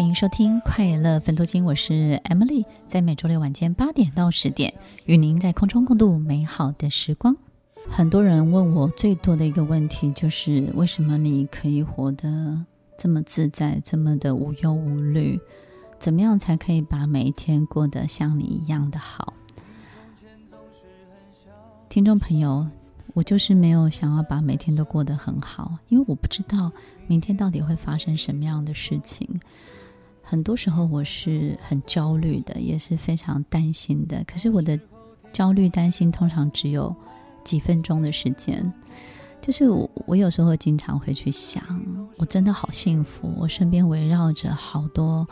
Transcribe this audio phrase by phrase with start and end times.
[0.00, 4.72] 欢迎收听《快乐分多金》，我是 Emily，在每周六晚间八点到十点，
[5.04, 7.36] 与您在空中共度美好的时光。
[7.90, 12.64] 很多人问我最多的一个问题就是：为什么你可以活得
[12.96, 15.38] 这么自在，这么的无忧无虑？
[15.98, 19.34] 怎么样才可以把每一天过得像你一样的好？
[21.90, 22.66] 听众朋友，
[23.12, 26.72] 我就是没有想要把每天都过得很好，因为我不知道
[27.06, 29.28] 明天到底会发生什么样的事情。
[30.22, 34.22] 很多时候我是很焦虑的，也是非常担心的。
[34.24, 34.78] 可是我的
[35.32, 36.94] 焦虑、担心通常只有
[37.42, 38.72] 几分钟的时间。
[39.40, 41.62] 就是我，我有时候经常会去想，
[42.18, 45.26] 我真的好幸福，我身边围绕着好多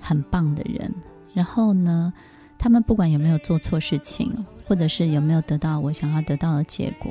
[0.00, 0.92] 很棒的人。
[1.32, 2.12] 然后呢，
[2.58, 4.34] 他们不管有没有做错事情，
[4.66, 7.10] 或者是有没有得到我想要得到的结果，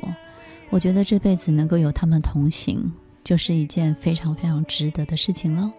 [0.68, 2.92] 我觉得这辈子能够有他们同行，
[3.24, 5.72] 就是一件非常非常值得的事情了。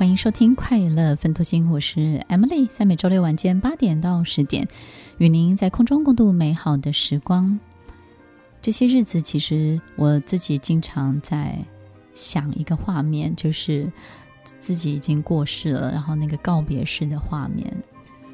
[0.00, 4.66] 欢迎收听《快乐分头经》，我是 Emily，在每周六晚间八点到十点，
[5.18, 7.60] 与您在空中共度美好的时光。
[8.62, 11.58] 这些日子，其实我自己经常在
[12.14, 13.92] 想一个画面，就是
[14.42, 17.70] 自己已经过世了，然后那个告别式的画面。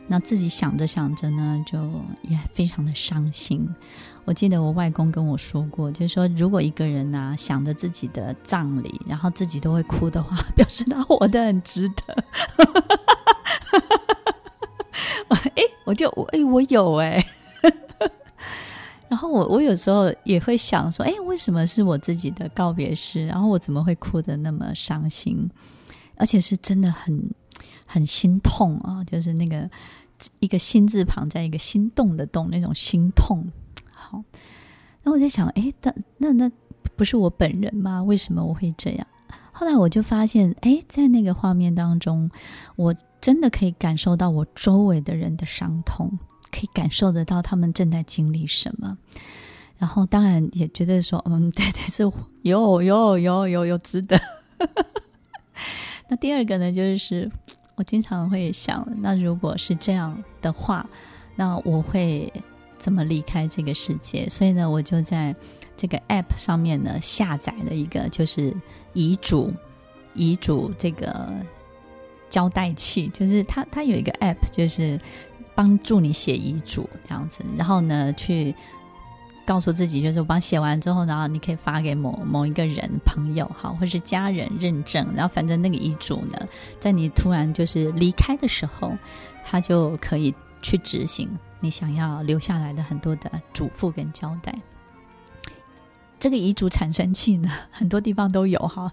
[0.08, 1.78] 那自己想着想着呢，就
[2.22, 3.68] 也非常的伤心。
[4.24, 12.24] 我记得我外公跟我说过，就是说，如果一个人呐、啊、想着自己的葬礼，然后自己都会哭的话， 表示他活得很值得。
[15.28, 17.24] 哎，我就我哎，我有哎。
[19.08, 23.26] 然后我我有时候也会想说，哎，为什么是我自己的告别式？
[23.26, 25.50] 然后我怎么会哭得那么伤心？
[26.16, 27.30] 而且是真的很。
[27.86, 29.70] 很心痛啊，就是那个
[30.40, 33.46] 一个心字旁在一个心动的动，那种心痛。
[33.92, 34.22] 好，
[35.02, 36.50] 那我在想，哎，那那那
[36.96, 38.02] 不是我本人吗？
[38.02, 39.06] 为什么我会这样？
[39.52, 42.30] 后来我就发现，哎，在那个画面当中，
[42.76, 46.18] 我真的可以感受到我周围的人的伤痛，
[46.50, 48.98] 可以感受得到他们正在经历什么。
[49.78, 52.02] 然后当然也觉得说，嗯， 对对，是
[52.42, 54.18] 有有有有有值得。
[56.08, 57.30] 那第二个呢，就是。
[57.76, 60.84] 我经常会想，那如果是这样的话，
[61.34, 62.32] 那我会
[62.78, 64.28] 怎么离开这个世界？
[64.28, 65.34] 所以呢，我就在
[65.76, 68.54] 这个 App 上面呢下载了一个，就是
[68.94, 69.52] 遗嘱
[70.14, 71.30] 遗嘱这个
[72.28, 75.00] 交代器，就是它它有一个 App，就是
[75.54, 78.54] 帮助你写遗嘱这样子，然后呢去。
[79.46, 85.06] 告诉自己，就是我帮写完之后，然后你可以发给某某一个人、朋友，好，或是家人认证。
[85.14, 86.48] 然后反正那个遗嘱呢，
[86.80, 88.92] 在你突然就是离开的时候，
[89.44, 91.30] 他就可以去执行
[91.60, 94.52] 你想要留下来的很多的嘱咐跟交代。
[96.18, 98.92] 这个遗嘱产生器呢， 很多地方都有哈，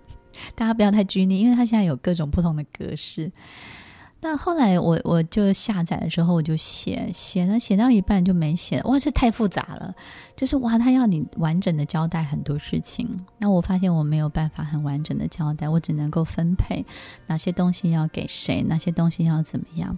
[0.56, 3.30] 大家不要太拘泥，因为它现在有各种不同的格式。
[4.22, 8.82] 那后来我我就下载的时候，我就写写了，写到一半就没写。
[8.82, 9.94] 哇，这太复杂了，
[10.36, 13.08] 就是哇，他要你完整的交代很多事情。
[13.38, 16.84] 那我发现我没有办法很完整的交代，我只能够分配
[17.28, 19.96] 哪些东西要给谁，哪些东西要怎么样。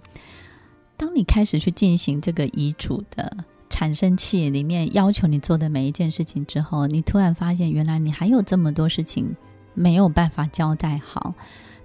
[0.95, 3.35] 当你开始去进行这个遗嘱的
[3.69, 9.35] 产生器里面要求你做的每一件事情之后，你突然发现原来你还有这么多事情
[9.73, 11.33] 没有办法交代好，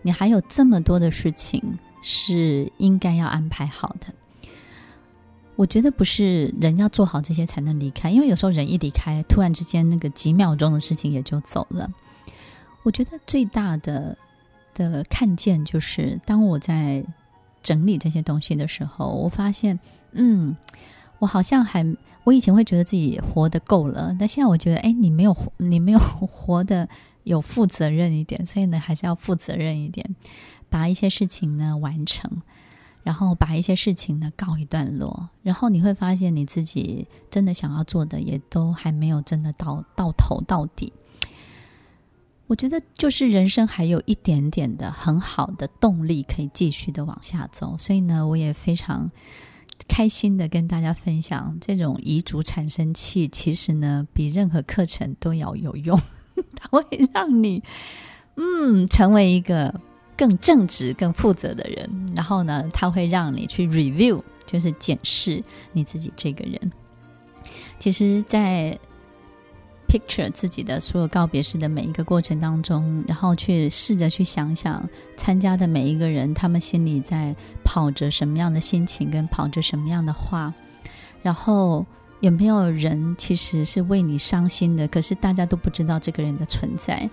[0.03, 1.60] 你还有这么多的事情。
[2.03, 4.06] 是应该要安排好的。
[5.56, 11.91] 我觉得不是人要做好这些才能离开，因为有时候人一离开，突然之间那个几秒钟的事情也就走了。
[12.84, 14.16] 我觉得最大的
[14.72, 17.04] 的看见就是，当我在
[17.60, 19.78] 整理这些东西的时候，我发现，
[20.12, 20.56] 嗯，
[21.19, 21.84] 我好像还，
[22.25, 26.89] 我以前会觉得自己活得够了，但现在我觉得，哎，你没有，你没有 活得
[27.25, 30.17] 有负责任一点，所以呢，还是要负责任一点。
[30.71, 32.31] 把一些事情呢完成，
[33.03, 40.93] 然后把一些事情呢告一段落，然后你会发现你自己真的想要做的也都还没有真的到到头到底。
[42.49, 49.11] 我觉得就是人生还有一点点的很好的动力可以继续的往下走，所以呢，我也非常
[49.99, 56.00] 开心的跟大家分享这种遗嘱产生器，其实呢比任何课程都要有用，
[56.55, 57.61] 它会让你
[58.37, 59.75] 嗯成为一个。
[60.17, 65.41] 更正直、更负责的人，然后呢，它会让你去 review，就是检视
[65.73, 66.73] 你自己这个人。
[67.79, 68.77] 其实，在
[69.88, 74.87] picture 自己的所有告别式的每一个过程当中，然后去试着去想想
[75.17, 80.52] 参加的每一个人，他们心里在跑着什么样的心情，跟跑着什么样的话，
[81.23, 81.87] 然后
[82.20, 84.87] 有没有人其实是为你伤心的？
[84.88, 87.08] 可是大家都不知道这个人的存在，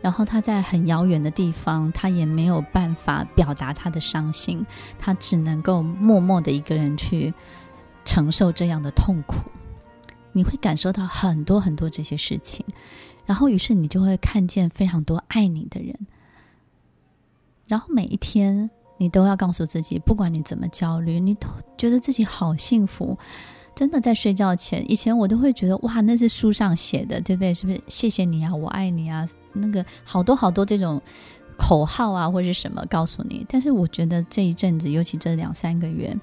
[0.00, 4.64] 然后他在很遥远的地方，他也没有办法表达他的伤心，
[4.98, 7.34] 他只能够默默的一个人去
[8.04, 9.50] 承受这样的痛苦。
[10.34, 12.66] 你会感受到很多很多这些事情，
[13.24, 15.98] 然后于是你就会看见非常多爱你的人，
[17.66, 21.48] 然后每一天你都要告诉自己，不管你怎么焦虑，你都
[21.78, 23.16] 觉得自己好幸福。
[23.74, 27.52] 真的在睡觉前，以前我都会觉得哇，那是书上写的，对不对？
[27.52, 27.82] 是不是？
[27.88, 31.02] 谢谢你啊，我爱你啊，那个好多好多这种
[31.56, 33.44] 口号啊，或者什么告诉你。
[33.48, 36.16] 但是我觉得这一阵子，尤其这两三个月，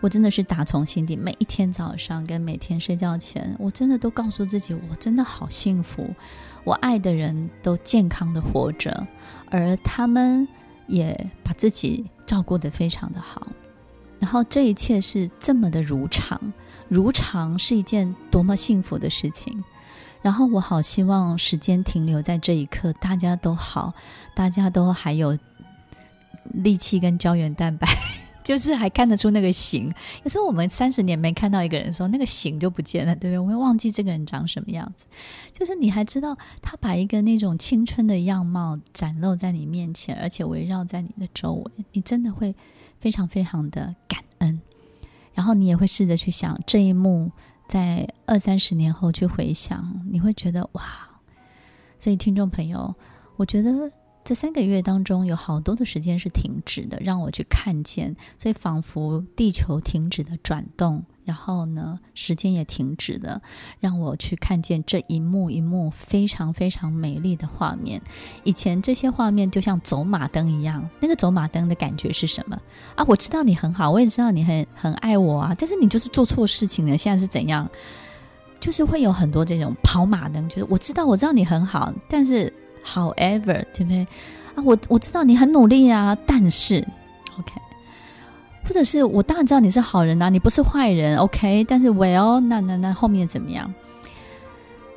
[0.00, 6.08] 我真的是打从心底，每一天早上跟每天睡觉前，我真的都告诉自己，我真的好幸福，
[6.64, 9.06] 我爱的人都健康的活着，
[9.50, 10.46] 而他们
[10.86, 13.46] 也把自己照顾得非常的好。
[14.18, 16.40] 然后这一切是这么的如常，
[16.88, 19.62] 如常是一件多么幸福的事情。
[20.26, 23.94] 然后我好希望时间停留在这一刻，大家都好，
[24.34, 25.38] 大家都还有
[26.52, 27.86] 力气跟胶原蛋白，
[28.42, 29.94] 就是还看得出那个形。
[30.24, 33.38] 有时候我们三十年没看到一个人的时候，那个形就不见了，对不对？
[33.38, 35.06] 我会忘记这个人长什么样子。
[35.52, 42.52] 就是你还知道他把一个那种青春的样貌展露在你面前，而且围绕在你的周围，你真的会。
[42.98, 44.58] 非常非常的感恩，
[45.34, 47.30] 然后你也会试着去想这一幕，
[47.68, 50.82] 在二三十年后去回想，你会觉得哇！
[51.98, 52.94] 所以听众朋友，
[53.36, 53.90] 我觉得。
[54.26, 63.40] 这三个月当中，有好多的时间是停止的，让我去看见，所以仿佛地球停止了转动，然后呢，时间也停止了，
[63.78, 68.02] 让我去看见这一幕一幕非常非常美丽的画面。
[68.42, 72.60] 以前这些画面就像走马灯一样，那个走马灯的感觉是什么
[72.96, 73.04] 啊？
[73.06, 76.98] 我知道你很好，我也知道你很很爱我啊，但是你就是做错事情了。
[76.98, 77.70] 现在是怎样？
[78.58, 82.52] 就是会有很多这种跑马灯，就是我知道，我知道你很好，但是。
[82.86, 84.06] However，对不对
[84.54, 84.62] 啊？
[84.64, 86.76] 我我知道你很努力啊，但是
[87.38, 87.52] ，OK，
[88.64, 93.74] 或者是我当然知道你是好人啊，你不是坏人，OK，但是 Well，那那那后面怎么样？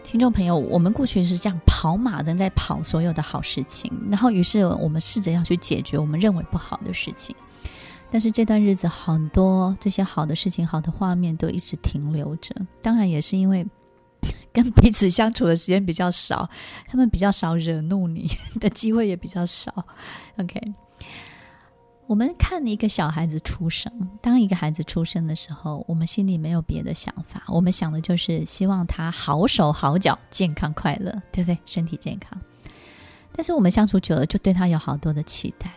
[0.04, 7.36] 听众朋友，我们过去是这样跑马灯在跑所有的好事情，然后于是我们试着要去解决我们认为不好的事情，
[8.12, 13.66] 但是这段日子很多这些好的事情、好的画面都一直停留着，当然也是因为。
[14.52, 16.50] 跟彼此相处的时间比较少，
[16.88, 18.30] 他们比较少惹怒你
[18.60, 19.86] 的机会也比较少。
[20.38, 20.60] OK，
[22.08, 23.92] 我们看一个小孩子出生，
[24.22, 31.58] 当一个孩子出生的时候，我们心里没有别的想法，我们想的就是希望他好手好脚、健康快乐，对不对？
[31.66, 32.40] 身体健康。
[33.32, 35.72] 但是我们相处久了，就对他有好多的期待。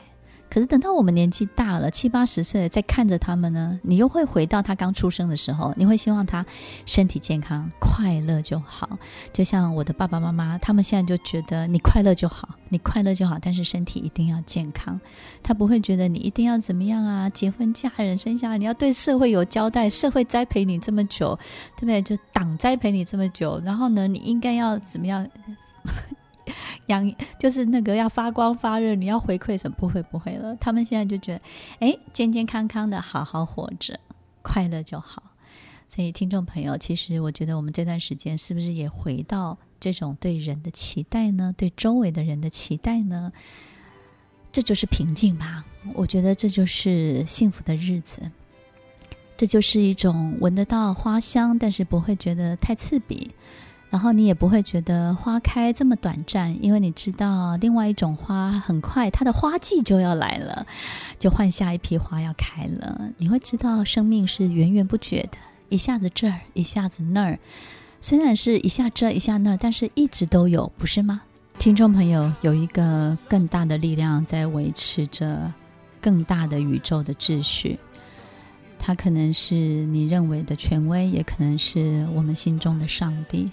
[0.52, 6.44] 可是等到我们年纪大了，七八十岁，再看着他们呢，你又会回到他刚出生的时候，你会希望他
[6.84, 8.99] 身体健康、快乐就好。
[9.32, 15.00] 就像我的爸爸妈妈，他们现在就觉得你快乐就好，你快乐就好，但是身体一定要健康。
[15.43, 21.34] 他不会觉得你一定要怎么样啊，结婚嫁人生下来，你要对社会有交代，社会栽培你这么久，
[21.76, 22.02] 对不对？
[22.02, 25.26] 就党栽培你这么久，然后呢，你应该要怎么样？
[26.87, 29.76] 养就是那个要发光发热，你要回馈什么？
[29.78, 30.56] 不会不会了。
[30.56, 31.43] 他们现在就觉得，
[31.81, 33.99] 哎，健健康康的好好活着，
[34.43, 35.22] 快乐就好。
[35.88, 41.55] 所以，听众朋友，其实我觉得我们这段时间是不是也回到这种对人的期待呢？
[41.56, 43.31] 对周围的人的期待呢？
[44.50, 45.65] 这就是平静吧。
[45.94, 48.31] 我觉得这就是幸福的日子。
[49.36, 53.31] 这就是一种闻得到花香，但是不会觉得太刺鼻。
[53.93, 60.67] 然后你也不会觉得花开这么短暂，因为你知道另外一种花很快它的花季就要来了，
[61.19, 63.11] 就换下一批花要开了。
[63.19, 65.37] 你会知道生命是源源不绝的，
[65.69, 67.39] 一下子这儿，一下子那儿，
[68.01, 71.20] 虽然是一下这一下那儿，但是一直都有，不是吗？
[71.58, 75.53] 听众朋友，有一个更大的力量在维持着
[76.01, 77.79] 更大的宇宙的秩序，
[78.79, 83.51] 它可能是你认为的权威，也可能是我们心中的上帝。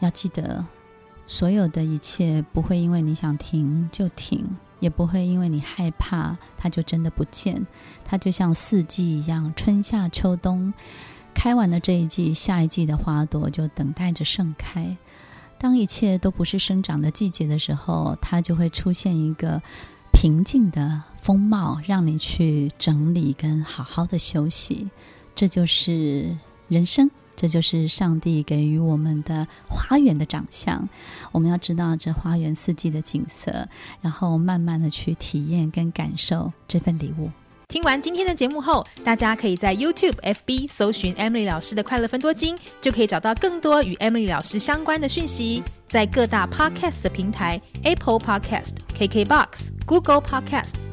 [0.00, 0.64] 要记得，
[1.26, 4.46] 所有的一切不会因为你想停就停，
[4.80, 7.66] 也不会因为你害怕它就真的不见。
[8.04, 10.72] 它就像四季一样，春夏秋冬，
[11.34, 14.96] 开完了这一季，下一季的花朵就等待着盛开。
[15.58, 19.62] 当一切都不是生长的季节的时候，它就会出现一个
[20.12, 24.90] 平静的风貌，让你去整理跟好好的休息。
[25.34, 26.36] 这就是
[26.68, 27.10] 人生。
[27.36, 30.88] 这就是上帝给予我们的花园的长相。
[31.30, 33.68] 我们要知道这花园四季的景色，
[34.00, 37.30] 然后慢慢的去体验跟感受这份礼物。
[37.68, 45.62] 听完今天的节目后，大家可以在 YouTube、FB 搜寻 Emily 老师的快乐分多金，就可以找到更多与 Emily 老师相关的讯息。
[45.88, 50.74] 在各大 Podcast 的平台，Apple Podcast、KKBox、Google Podcast、